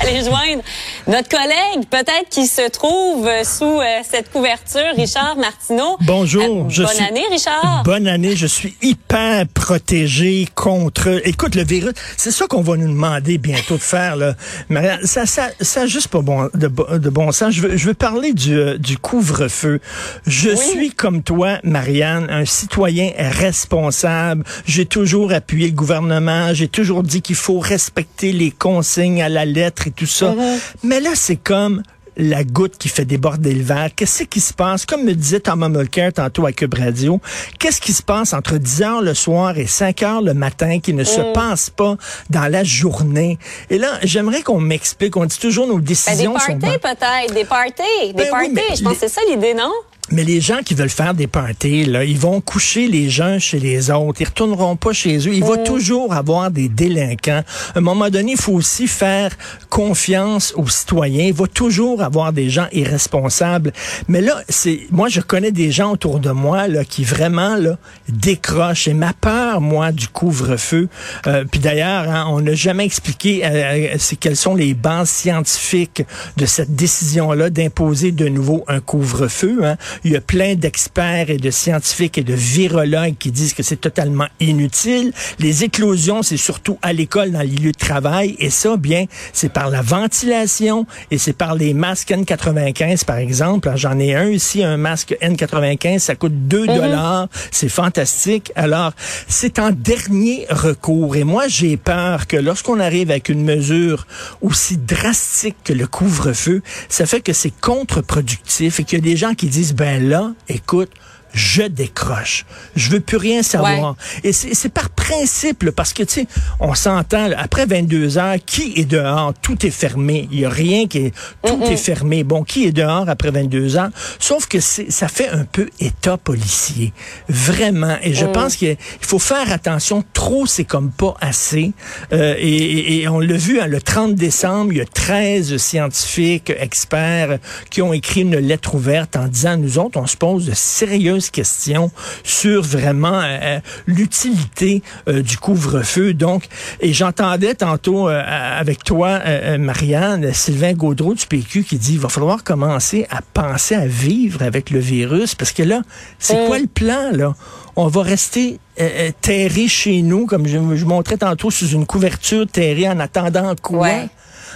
Aller 0.00 0.20
joindre 0.24 0.62
notre 1.06 1.28
collègue, 1.28 1.86
peut-être 1.90 2.28
qui 2.30 2.46
se 2.46 2.68
trouve 2.70 3.28
sous 3.44 3.80
euh, 3.80 3.84
cette 4.08 4.30
couverture, 4.30 4.80
Richard 4.96 5.36
Martineau. 5.36 5.96
Bonjour. 6.00 6.42
Euh, 6.42 6.68
je 6.68 6.82
bonne 6.82 6.92
suis- 6.94 7.04
année, 7.04 7.24
Richard. 7.30 7.82
Bonne 7.84 8.06
année. 8.08 8.36
Je 8.36 8.46
suis 8.46 8.74
hyper 8.82 9.46
protégé 9.48 10.48
contre. 10.54 11.20
Écoute, 11.26 11.54
le 11.54 11.64
virus, 11.64 11.92
c'est 12.16 12.30
ça 12.30 12.46
qu'on 12.46 12.62
va 12.62 12.76
nous 12.76 12.88
demander 12.88 13.38
bientôt 13.38 13.76
de 13.76 13.82
faire. 13.82 14.16
Là. 14.16 14.34
Marianne, 14.68 15.00
ça, 15.04 15.26
ça, 15.26 15.48
ça 15.60 15.82
a 15.82 15.86
juste 15.86 16.08
pas 16.08 16.22
bon, 16.22 16.48
de, 16.54 16.68
de 16.98 17.10
bon 17.10 17.30
sens. 17.32 17.52
Je 17.54 17.60
veux, 17.62 17.76
je 17.76 17.86
veux 17.88 17.94
parler 17.94 18.32
du, 18.32 18.56
euh, 18.58 18.78
du 18.78 18.98
couvre-feu. 18.98 19.80
Je 20.26 20.54
suis 20.54 20.90
comme 20.90 21.22
toi, 21.22 21.58
Marianne, 21.64 22.26
un 22.30 22.44
citoyen 22.44 23.10
responsable. 23.16 24.44
J'ai 24.66 24.86
toujours 24.86 25.32
appuyé 25.32 25.68
le 25.68 25.74
gouvernement. 25.74 26.52
J'ai 26.54 26.68
toujours 26.68 27.02
dit 27.02 27.22
qu'il 27.22 27.36
faut 27.36 27.58
respecter 27.58 28.32
les 28.32 28.50
consignes 28.50 29.22
à 29.22 29.28
la 29.28 29.44
et 29.58 29.90
tout 29.90 30.06
ça. 30.06 30.34
Mais 30.82 31.00
là, 31.00 31.10
c'est 31.14 31.36
comme 31.36 31.82
la 32.16 32.44
goutte 32.44 32.76
qui 32.76 32.88
fait 32.88 33.04
déborder 33.04 33.54
le 33.54 33.62
verre. 33.62 33.88
Qu'est-ce 33.96 34.24
qui 34.24 34.40
se 34.40 34.52
passe? 34.52 34.84
Comme 34.84 35.04
me 35.04 35.14
disait 35.14 35.40
Thomas 35.40 35.68
Mulcair 35.68 36.12
tantôt 36.12 36.44
à 36.44 36.52
Cube 36.52 36.74
Radio, 36.74 37.20
qu'est-ce 37.58 37.80
qui 37.80 37.92
se 37.92 38.02
passe 38.02 38.34
entre 38.34 38.58
10 38.58 38.82
heures 38.82 39.02
le 39.02 39.14
soir 39.14 39.56
et 39.56 39.66
5 39.66 40.02
heures 40.02 40.22
le 40.22 40.34
matin 40.34 40.78
qui 40.80 40.92
ne 40.92 41.04
se 41.04 41.32
passe 41.32 41.70
pas 41.70 41.96
dans 42.28 42.50
la 42.50 42.64
journée? 42.64 43.38
Et 43.70 43.78
là, 43.78 43.98
j'aimerais 44.02 44.42
qu'on 44.42 44.60
m'explique. 44.60 45.16
On 45.16 45.24
dit 45.24 45.38
toujours 45.38 45.66
nos 45.66 45.76
Ben, 45.76 45.84
des 45.84 45.88
décisions 45.88 46.38
sont 46.38 46.58
parties, 46.58 46.78
peut-être. 46.78 47.34
Des 47.34 47.44
parties. 47.44 47.82
Des 48.08 48.12
Ben 48.12 48.30
parties. 48.30 48.76
Je 48.76 48.82
pense 48.82 48.94
que 48.94 49.00
c'est 49.00 49.08
ça 49.08 49.22
l'idée, 49.30 49.54
non? 49.54 49.72
Mais 50.10 50.24
les 50.24 50.40
gens 50.40 50.58
qui 50.64 50.74
veulent 50.74 50.90
faire 50.90 51.14
des 51.14 51.26
parties, 51.26 51.84
là, 51.84 52.04
ils 52.04 52.18
vont 52.18 52.40
coucher 52.40 52.88
les 52.88 53.08
gens 53.08 53.38
chez 53.38 53.60
les 53.60 53.90
autres. 53.90 54.20
Ils 54.20 54.26
retourneront 54.26 54.76
pas 54.76 54.92
chez 54.92 55.16
eux. 55.28 55.32
Il 55.32 55.44
va 55.44 55.58
toujours 55.58 56.12
avoir 56.12 56.50
des 56.50 56.68
délinquants. 56.68 57.42
À 57.74 57.78
un 57.78 57.80
moment 57.80 58.10
donné, 58.10 58.32
il 58.32 58.38
faut 58.38 58.52
aussi 58.52 58.88
faire 58.88 59.30
confiance 59.70 60.52
aux 60.56 60.68
citoyens. 60.68 61.26
Il 61.26 61.32
va 61.32 61.46
toujours 61.46 62.02
avoir 62.02 62.32
des 62.32 62.50
gens 62.50 62.66
irresponsables. 62.72 63.72
Mais 64.08 64.20
là, 64.20 64.42
c'est, 64.48 64.80
moi, 64.90 65.08
je 65.08 65.20
connais 65.20 65.52
des 65.52 65.70
gens 65.70 65.92
autour 65.92 66.18
de 66.18 66.30
moi, 66.30 66.68
là, 66.68 66.84
qui 66.84 67.04
vraiment, 67.04 67.56
là, 67.56 67.78
décrochent. 68.08 68.88
Et 68.88 68.94
ma 68.94 69.12
peur, 69.12 69.60
moi, 69.60 69.92
du 69.92 70.08
couvre-feu, 70.08 70.88
euh, 71.26 71.44
puis 71.50 71.60
d'ailleurs, 71.60 72.10
hein, 72.10 72.26
on 72.28 72.40
n'a 72.40 72.54
jamais 72.54 72.84
expliqué 72.84 73.46
euh, 73.46 73.48
euh, 73.48 73.94
c'est 73.98 74.16
quelles 74.16 74.36
sont 74.36 74.56
les 74.56 74.74
bases 74.74 75.10
scientifiques 75.10 76.02
de 76.36 76.44
cette 76.44 76.74
décision-là 76.74 77.50
d'imposer 77.50 78.10
de 78.12 78.28
nouveau 78.28 78.64
un 78.68 78.80
couvre-feu. 78.80 79.64
Hein. 79.64 79.76
Il 80.04 80.12
y 80.12 80.16
a 80.16 80.20
plein 80.20 80.54
d'experts 80.54 81.30
et 81.30 81.36
de 81.36 81.50
scientifiques 81.50 82.18
et 82.18 82.24
de 82.24 82.34
virologues 82.34 83.16
qui 83.18 83.30
disent 83.30 83.54
que 83.54 83.62
c'est 83.62 83.80
totalement 83.80 84.28
inutile. 84.40 85.12
Les 85.38 85.64
éclosions, 85.64 86.22
c'est 86.22 86.36
surtout 86.36 86.78
à 86.82 86.92
l'école, 86.92 87.32
dans 87.32 87.40
les 87.40 87.48
lieux 87.48 87.72
de 87.72 87.78
travail. 87.78 88.36
Et 88.38 88.50
ça, 88.50 88.76
bien, 88.76 89.06
c'est 89.32 89.52
par 89.52 89.70
la 89.70 89.82
ventilation 89.82 90.86
et 91.10 91.18
c'est 91.18 91.32
par 91.32 91.54
les 91.54 91.74
masques 91.74 92.10
N95, 92.10 93.04
par 93.04 93.18
exemple. 93.18 93.68
Alors, 93.68 93.78
J'en 93.82 93.98
ai 93.98 94.14
un 94.14 94.28
ici, 94.28 94.62
un 94.62 94.76
masque 94.76 95.16
N95, 95.20 95.98
ça 95.98 96.14
coûte 96.14 96.46
2 96.46 96.66
dollars. 96.66 97.28
C'est 97.50 97.68
fantastique. 97.68 98.52
Alors, 98.54 98.92
c'est 99.26 99.58
en 99.58 99.70
dernier 99.70 100.46
recours. 100.48 101.16
Et 101.16 101.24
moi, 101.24 101.48
j'ai 101.48 101.76
peur 101.76 102.26
que 102.28 102.36
lorsqu'on 102.36 102.78
arrive 102.78 103.10
avec 103.10 103.28
une 103.28 103.42
mesure 103.42 104.06
aussi 104.40 104.76
drastique 104.76 105.56
que 105.64 105.72
le 105.72 105.86
couvre-feu, 105.86 106.62
ça 106.88 107.06
fait 107.06 107.20
que 107.20 107.32
c'est 107.32 107.52
contre-productif 107.60 108.78
et 108.78 108.84
qu'il 108.84 108.98
y 108.98 109.02
a 109.02 109.04
des 109.04 109.16
gens 109.16 109.34
qui 109.34 109.46
disent, 109.46 109.74
ben 109.82 110.08
là, 110.08 110.32
écoute, 110.48 110.92
je 111.34 111.64
décroche. 111.64 112.46
Je 112.76 112.88
veux 112.90 113.00
plus 113.00 113.16
rien 113.16 113.42
savoir. 113.42 113.96
Et 114.22 114.32
c'est 114.32 114.54
c'est 114.54 114.68
par 114.68 114.90
principe, 115.06 115.64
là, 115.64 115.72
parce 115.72 115.92
que, 115.92 116.02
tu 116.04 116.12
sais, 116.14 116.26
on 116.60 116.74
s'entend, 116.74 117.28
après 117.36 117.66
22 117.66 118.18
heures, 118.18 118.36
qui 118.44 118.72
est 118.76 118.84
dehors? 118.84 119.32
Tout 119.42 119.66
est 119.66 119.70
fermé. 119.70 120.28
Il 120.30 120.40
y 120.40 120.44
a 120.44 120.50
rien 120.50 120.86
qui 120.86 120.98
est... 120.98 121.14
Tout 121.44 121.60
est 121.64 121.76
fermé. 121.76 122.22
Bon, 122.24 122.44
qui 122.44 122.66
est 122.66 122.72
dehors 122.72 123.08
après 123.08 123.30
22 123.30 123.76
heures? 123.76 123.90
Sauf 124.18 124.46
que 124.46 124.60
ça 124.60 125.08
fait 125.08 125.28
un 125.28 125.44
peu 125.44 125.68
état 125.80 126.16
policier. 126.16 126.92
Vraiment. 127.28 127.96
Et 128.02 128.14
je 128.14 128.26
pense 128.26 128.56
qu'il 128.56 128.76
faut 129.00 129.18
faire 129.18 129.50
attention. 129.52 130.04
Trop, 130.12 130.46
c'est 130.46 130.64
comme 130.64 130.90
pas 130.92 131.14
assez. 131.20 131.72
Euh, 132.12 132.34
et, 132.38 132.48
et- 132.48 133.02
et 133.02 133.08
on 133.08 133.18
l'a 133.20 133.36
vu, 133.36 133.60
hein, 133.60 133.66
le 133.66 133.80
30 133.80 134.14
décembre, 134.14 134.72
il 134.72 134.78
y 134.78 134.80
a 134.80 134.84
13 134.84 135.56
scientifiques, 135.56 136.50
experts, 136.56 137.38
qui 137.70 137.82
ont 137.82 137.92
écrit 137.92 138.20
une 138.22 138.36
lettre 138.36 138.74
ouverte 138.74 139.16
en 139.16 139.26
disant, 139.26 139.56
nous 139.56 139.78
autres, 139.78 139.98
on 139.98 140.06
se 140.06 140.16
pose 140.16 140.46
de 140.46 140.52
sérieuses 140.54 141.30
questions 141.30 141.90
sur 142.22 142.62
vraiment 142.62 143.20
euh, 143.22 143.58
l'utilité 143.86 144.82
euh, 145.08 145.22
du 145.22 145.38
couvre-feu. 145.38 146.14
Donc, 146.14 146.48
et 146.80 146.92
j'entendais 146.92 147.54
tantôt 147.54 148.08
euh, 148.08 148.22
avec 148.26 148.84
toi, 148.84 149.08
euh, 149.08 149.54
euh, 149.54 149.58
Marianne, 149.58 150.32
Sylvain 150.32 150.72
Gaudreau 150.72 151.14
du 151.14 151.26
PQ 151.26 151.64
qui 151.64 151.78
dit, 151.78 151.94
il 151.94 152.00
va 152.00 152.08
falloir 152.08 152.44
commencer 152.44 153.06
à 153.10 153.20
penser 153.34 153.74
à 153.74 153.86
vivre 153.86 154.42
avec 154.42 154.70
le 154.70 154.78
virus 154.78 155.34
parce 155.34 155.52
que 155.52 155.62
là, 155.62 155.82
c'est 156.18 156.46
quoi 156.46 156.58
le 156.58 156.66
plan, 156.66 157.10
là? 157.12 157.34
On 157.74 157.86
va 157.86 158.02
rester 158.02 158.58
euh, 158.80 158.88
euh, 159.08 159.10
terré 159.20 159.68
chez 159.68 160.02
nous, 160.02 160.26
comme 160.26 160.46
je, 160.46 160.58
je 160.76 160.84
montrais 160.84 161.16
tantôt, 161.16 161.50
sous 161.50 161.68
une 161.68 161.86
couverture 161.86 162.46
terrée 162.46 162.88
en 162.88 162.98
attendant 163.00 163.54
quoi? 163.60 163.88
Ouais. 163.88 164.08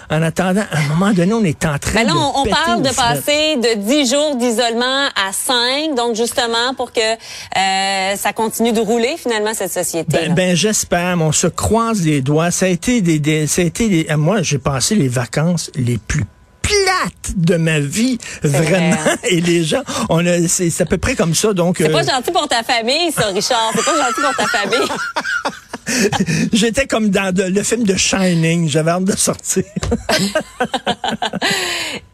En 0.09 0.23
attendant, 0.23 0.63
à 0.71 0.79
un 0.79 0.87
moment 0.95 1.13
donné, 1.13 1.33
on 1.33 1.43
est 1.43 1.65
en 1.67 1.79
train 1.81 2.05
Ben 2.05 2.07
là, 2.07 2.13
de 2.13 2.17
on, 2.17 2.43
on 2.43 2.45
parle 2.47 2.81
de 2.81 2.91
passer 2.95 3.57
de 3.57 3.81
10 3.81 4.09
jours 4.11 4.37
d'isolement 4.37 5.07
à 5.17 5.33
5, 5.33 5.97
donc 5.97 6.15
justement 6.15 6.75
pour 6.77 6.93
que 6.93 7.01
euh, 7.01 8.17
ça 8.17 8.33
continue 8.33 8.73
de 8.73 8.79
rouler 8.81 9.17
finalement 9.19 9.53
cette 9.53 9.73
société. 9.73 10.17
Ben, 10.17 10.33
ben, 10.35 10.55
j'espère, 10.55 11.17
on 11.21 11.33
se 11.33 11.49
croise 11.49 12.03
les 12.05 12.21
doigts. 12.21 12.53
Ça 12.53 12.67
a 12.67 12.69
été 12.69 13.01
des, 13.01 13.19
des- 13.19 13.49
ça 13.49 13.63
a 13.63 13.65
été 13.65 13.89
des- 13.89 14.15
moi 14.17 14.43
j'ai 14.43 14.59
passé 14.59 14.95
les 14.95 15.09
vacances 15.09 15.73
les 15.75 15.99
plus 15.99 16.25
de 17.37 17.57
ma 17.57 17.81
vie, 17.81 18.19
vraiment. 18.43 18.97
vrai. 18.97 19.19
Et 19.31 19.41
les 19.41 19.65
gens, 19.65 19.83
on 20.09 20.25
a, 20.27 20.47
c'est 20.49 20.71
c'est 20.71 20.83
à 20.83 20.87
peu 20.87 20.99
près 20.99 21.15
comme 21.15 21.35
ça. 21.35 21.53
Donc, 21.53 21.77
c'est 21.79 21.89
euh, 21.89 21.93
pas 21.93 22.03
gentil 22.03 22.31
pour 22.33 22.49
ta 22.49 22.63
famille, 22.63 23.13
ça, 23.13 23.27
Richard. 23.27 23.73
C'est 23.75 23.85
pas 23.85 23.97
gentil 23.97 24.21
pour 24.21 24.37
ta 24.37 24.47
famille. 24.47 24.89
j'étais 26.53 26.87
comme 26.87 27.11
dans 27.11 27.33
de- 27.35 27.45
le 27.45 27.63
film 27.63 27.85
de 27.85 27.95
Shining. 27.97 28.69
J'avais 28.69 28.91
hâte 28.93 29.05
de 29.05 29.17
sortir. 29.17 29.65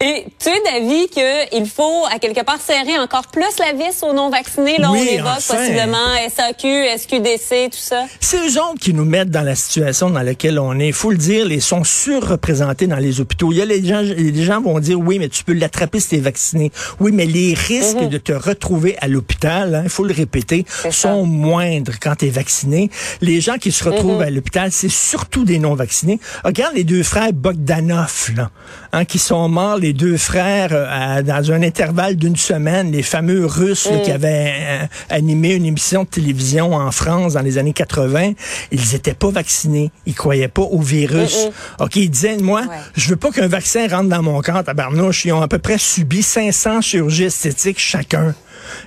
Et 0.01 0.27
tu 0.39 0.49
es 0.49 0.63
d'avis 0.65 1.09
qu'il 1.09 1.67
faut, 1.69 2.05
à 2.13 2.19
quelque 2.19 2.45
part, 2.45 2.61
serrer 2.61 2.99
encore 2.99 3.29
plus 3.29 3.45
la 3.59 3.73
vis 3.73 4.03
aux 4.03 4.13
non-vaccinés. 4.13 4.79
Là, 4.79 4.91
Oui, 4.91 5.07
on 5.11 5.13
évoque 5.15 5.29
enfin. 5.39 5.55
possiblement 5.57 6.09
SAQ, 6.29 6.87
SQDC, 6.99 7.71
tout 7.71 7.79
ça. 7.79 8.05
C'est 8.21 8.39
eux 8.39 8.59
autres 8.61 8.81
qui 8.81 8.93
nous 8.95 9.05
mettent 9.05 9.31
dans 9.31 9.43
la 9.43 9.55
situation 9.55 10.11
dans 10.11 10.23
laquelle 10.23 10.59
on 10.59 10.79
est. 10.81 10.89
Il 10.89 10.93
faut 10.93 11.11
le 11.13 11.17
dire, 11.19 11.51
ils 11.51 11.63
sont 11.63 11.85
surreprésentés 11.85 12.87
dans 12.89 12.97
les 12.97 13.21
hôpitaux. 13.21 13.53
Il 13.53 13.59
y 13.59 13.63
a 13.63 13.65
les 13.65 13.85
gens, 13.85 14.01
les 14.03 14.43
gens 14.43 14.61
vont 14.61 14.81
dire, 14.81 14.99
oui, 14.99 15.19
mais 15.21 15.29
tu 15.29 15.45
peux 15.45 15.53
l'attraper 15.53 16.01
si 16.01 16.09
tu 16.09 16.17
es 16.17 16.21
vacciné. 16.21 16.73
Oui, 16.99 17.13
mais 17.13 17.27
les 17.27 17.55
risques 17.55 18.09
de 18.09 18.19
te 18.19 18.33
retrouver 18.33 18.97
à 19.01 19.07
l'hôpital, 19.09 19.75
hein, 19.77 19.81
il 19.85 19.91
faut 19.91 20.05
le 20.05 20.13
répéter, 20.15 20.65
sont 20.91 21.25
moindres 21.25 21.93
quand 22.03 22.17
tu 22.17 22.27
es 22.27 22.31
vacciné. 22.31 22.91
Les 23.21 23.41
gens 23.41 23.57
qui 23.63 23.71
se 23.73 23.85
retrouvent 23.85 24.17
Mhm. 24.17 24.23
à 24.27 24.31
l'hôpital, 24.31 24.73
c'est 24.73 24.91
surtout 24.91 25.45
des 25.45 25.59
non-vaccinés. 25.61 26.19
Regarde 26.45 26.75
les 26.75 26.83
deux 26.85 27.03
frères 27.05 27.33
Bogdanov, 27.33 28.33
là, 28.37 28.51
hein, 28.93 29.05
qui 29.05 29.19
sont 29.19 29.49
morts, 29.49 29.77
les 29.79 29.93
deux 29.93 30.17
frères, 30.17 30.71
euh, 30.73 31.23
dans 31.23 31.53
un 31.53 31.63
intervalle 31.63 32.17
d'une 32.17 32.37
semaine, 32.37 32.91
les 32.91 33.03
fameux 33.05 33.47
Russes 33.47 33.89
là, 33.91 33.99
qui 33.99 34.11
Mhm. 34.11 34.15
avaient 34.17 34.53
euh, 34.59 34.87
animé 35.11 35.55
une 35.55 35.65
émission 35.65 36.03
de 36.03 36.09
télévision 36.09 36.75
en 36.75 36.91
France 36.91 37.35
dans 37.35 37.41
les 37.43 37.57
années 37.57 37.73
80. 37.73 38.33
Ils 38.73 38.95
étaient 38.97 39.15
pas 39.15 39.31
vaccinés. 39.31 39.93
Ils 40.07 40.15
croyaient 40.15 40.49
pas 40.49 40.63
au 40.63 40.81
virus. 40.81 41.49
OK, 41.79 41.97
ils 41.97 42.11
disaient, 42.11 42.37
moi, 42.39 42.63
Ouais. 42.63 42.77
je 42.97 43.09
veux 43.11 43.17
pas 43.17 43.31
qu'un 43.31 43.47
vaccin 43.49 43.87
rentre 43.89 44.09
dans 44.09 44.23
mon 44.23 44.41
corps, 44.43 44.65
tabarnouche. 44.65 45.25
Ils 45.25 45.33
ont 45.33 45.41
à 45.43 45.49
peu 45.49 45.59
près 45.59 45.79
subi 45.79 46.23
500 46.23 46.81
chirurgies 46.81 47.25
esthétiques 47.25 47.79
chacun. 47.79 48.35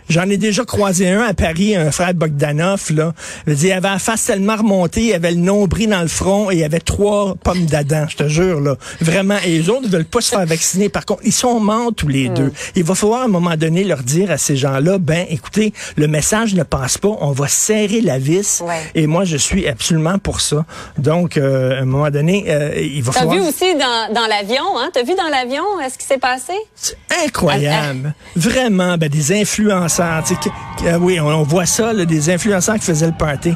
J'en 0.10 0.28
ai 0.30 0.38
déjà 0.38 0.64
croisé 0.64 1.10
un 1.10 1.22
à 1.22 1.34
Paris, 1.34 1.76
un 1.76 1.92
frère 1.92 2.14
Bogdanov, 2.14 2.92
là. 2.92 3.14
Je 3.46 3.52
veux 3.52 3.58
dire, 3.58 3.70
il 3.76 3.78
avait 3.78 3.90
la 3.90 4.00
face 4.00 4.26
tellement 4.26 4.56
remontée, 4.66 5.02
il 5.02 5.14
avait 5.14 5.32
le 5.32 5.38
nombril 5.38 5.90
dans 5.90 6.02
le 6.02 6.08
front 6.08 6.50
et 6.50 6.58
il 6.58 6.64
avait 6.64 6.80
trois 6.80 7.36
pommes 7.36 7.66
d'Adam, 7.66 8.06
je 8.10 8.18
te 8.18 8.28
jure, 8.28 8.60
là. 8.60 8.76
Vraiment. 9.00 9.38
Et 9.46 9.50
les 9.50 9.70
autres 9.70 9.84
ne 9.84 9.88
veulent 9.88 10.06
pas 10.06 10.22
se 10.22 10.30
faire 10.30 10.46
vacciner. 10.46 10.90
Par 10.90 11.06
contre, 11.06 11.22
ils 11.24 11.34
sont 11.34 11.60
morts 11.60 11.92
tous 11.96 12.08
les 12.08 12.30
deux. 12.30 12.52
Il 12.76 12.84
va 12.84 12.96
falloir 12.96 13.22
à 13.22 13.26
un 13.26 13.30
moment 13.30 13.56
donné 13.56 13.84
leur 13.84 14.04
dire 14.04 14.32
à 14.32 14.38
ces 14.38 14.56
gens-là, 14.56 14.98
ben, 14.98 15.26
écoutez, 15.30 15.74
le 15.96 16.08
message 16.08 16.56
ne 16.56 16.64
passe 16.64 16.98
pas, 16.98 17.16
on 17.20 17.32
va 17.32 17.48
serrer 17.48 18.02
la 18.02 18.18
vis. 18.18 18.62
Ouais. 18.66 18.74
Et 18.96 19.08
moi, 19.08 19.24
je 19.26 19.38
suis 19.38 19.68
absolument 19.68 20.18
pour 20.18 20.42
ça. 20.42 20.66
Donc, 20.98 21.38
euh, 21.38 21.78
à 21.78 21.82
un 21.82 21.86
moment 21.86 22.10
donné, 22.10 22.46
euh, 22.48 22.74
il 22.76 23.04
va 23.04 23.14
T'as 23.14 23.20
falloir... 23.20 23.36
vu 23.36 23.42
aussi 23.42 23.76
dans, 23.76 24.14
dans 24.14 24.28
l'avion, 24.28 24.64
hein? 24.78 24.90
T'as 24.94 25.04
vu 25.04 25.14
dans 25.16 25.30
l'avion 25.30 25.64
euh, 25.80 25.90
ce 25.92 25.98
qui 25.98 26.06
s'est 26.06 26.18
passé? 26.18 26.54
C'est 26.76 26.98
incroyable. 27.26 28.14
Vraiment, 28.36 28.98
ben, 28.98 29.10
des 29.10 29.32
influenceurs. 29.40 30.24
tu 30.24 30.36
sais, 30.36 30.52
euh, 30.84 30.98
oui, 31.00 31.20
on, 31.20 31.44
voit 31.44 31.66
ça, 31.66 31.94
là, 31.94 32.06
des 32.06 32.30
influenceurs 32.30 32.76
qui 32.76 32.86
faisaient 32.86 33.08
le 33.08 33.14
party. 33.18 33.56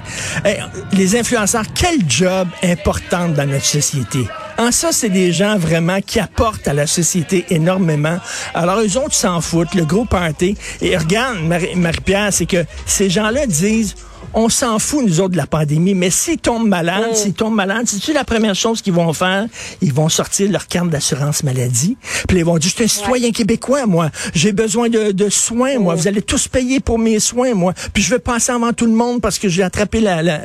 Les 0.94 1.18
influenceurs, 1.18 1.64
quel 1.74 2.00
job 2.08 2.48
important 2.64 3.30
dans 3.30 3.46
notre 3.48 3.66
société. 3.66 4.28
En 4.58 4.72
ça, 4.72 4.90
c'est 4.92 5.10
des 5.10 5.32
gens 5.32 5.58
vraiment 5.58 6.00
qui 6.06 6.20
apportent 6.20 6.68
à 6.68 6.74
la 6.74 6.88
société 6.88 7.46
énormément. 7.50 8.18
Alors, 8.54 8.80
eux 8.80 8.98
autres 8.98 9.14
s'en 9.16 9.40
foutent, 9.42 9.74
le 9.76 9.86
gros 9.86 10.06
party. 10.06 10.58
Et 10.82 10.98
regarde, 10.98 11.38
Marie- 11.44 11.76
Marie-Pierre, 11.76 12.30
c'est 12.32 12.46
que 12.46 12.66
ces 12.86 13.10
gens-là 13.10 13.46
disent, 13.48 13.96
on 14.34 14.50
s'en 14.50 14.80
fout, 14.80 15.06
nous 15.06 15.20
autres, 15.20 15.32
de 15.32 15.38
la 15.38 15.48
pandémie, 15.48 15.94
mais 15.94 16.10
s'ils 16.10 16.38
tombent 16.38 16.68
malades, 16.68 17.16
s'ils 17.16 17.34
tombent 17.34 17.56
malades, 17.56 17.88
c'est-tu 17.88 18.14
la 18.14 18.24
première 18.24 18.56
chose 18.56 18.82
qu'ils 18.82 18.94
vont 18.94 19.14
faire? 19.14 19.46
Ils 19.82 19.94
vont 19.94 20.10
sortir 20.10 20.52
leur 20.52 20.68
carte 20.68 20.90
d'assurance 20.90 21.44
maladie, 21.44 21.98
puis 22.28 22.38
ils 22.38 22.46
vont 22.46 22.58
dire, 22.58 22.70
je 22.70 22.76
suis 22.76 22.84
un 22.84 22.88
citoyen 22.88 23.32
québécois, 23.32 23.86
moi, 23.86 24.10
j'ai 24.34 24.52
besoin 24.52 24.90
de, 24.90 25.12
de 25.12 25.30
soins, 25.30 25.80
moi, 25.80 25.96
vous 25.96 26.08
allez 26.08 26.22
tous 26.22 26.48
payer 26.48 26.80
pour 26.80 27.00
mes 27.00 27.20
soins, 27.20 27.54
moi, 27.54 27.74
puis 27.94 28.04
je 28.04 28.10
vais 28.10 28.20
passer 28.20 28.52
avant 28.52 28.74
tout 28.74 28.86
le 28.86 28.94
monde 28.94 29.22
parce 29.22 29.40
que 29.40 29.50
j'ai 29.50 29.64
attrapé 29.64 30.00
la... 30.00 30.22
la... 30.22 30.42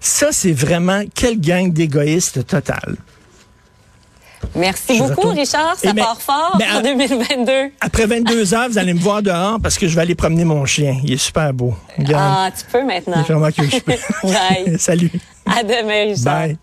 Ça, 0.00 0.28
c'est 0.32 0.52
vraiment 0.52 1.02
quelle 1.14 1.40
gang 1.40 1.72
d'égoïstes 1.72 2.46
total. 2.46 2.96
Merci 4.54 4.98
beaucoup. 4.98 5.28
Richard. 5.28 5.76
Ça 5.76 5.92
mais- 5.92 6.02
part 6.02 6.20
fort 6.20 6.52
en 6.72 6.78
à- 6.78 6.82
2022. 6.82 7.70
Après 7.80 8.06
22 8.06 8.54
heures, 8.54 8.68
vous 8.68 8.78
allez 8.78 8.94
me 8.94 9.00
voir 9.00 9.22
dehors 9.22 9.58
parce 9.62 9.78
que 9.78 9.86
je 9.88 9.94
vais 9.94 10.02
aller 10.02 10.14
promener 10.14 10.44
mon 10.44 10.64
chien. 10.64 10.96
Il 11.04 11.12
est 11.12 11.16
super 11.18 11.52
beau. 11.52 11.74
Regarde. 11.98 12.34
Ah, 12.36 12.50
tu 12.56 12.64
peux 12.70 12.80
Il 12.80 12.86
maintenant. 12.86 13.22
vraiment 13.22 13.50
que 13.50 13.64
je 13.64 13.78
peux. 13.80 13.92
Bye. 14.22 14.78
Salut. 14.78 15.10
À 15.46 15.62
demain, 15.62 16.04
Richard. 16.14 16.24
Bye. 16.46 16.58